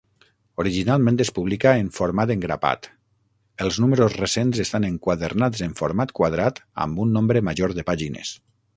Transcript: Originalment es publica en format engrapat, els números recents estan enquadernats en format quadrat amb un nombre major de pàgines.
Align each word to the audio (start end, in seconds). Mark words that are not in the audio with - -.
Originalment 0.61 1.19
es 1.25 1.29
publica 1.35 1.73
en 1.81 1.91
format 1.97 2.33
engrapat, 2.37 2.89
els 3.67 3.79
números 3.85 4.17
recents 4.23 4.65
estan 4.67 4.91
enquadernats 4.91 5.65
en 5.69 5.79
format 5.85 6.19
quadrat 6.23 6.67
amb 6.87 7.05
un 7.07 7.17
nombre 7.21 7.49
major 7.53 7.81
de 7.81 7.89
pàgines. 7.93 8.39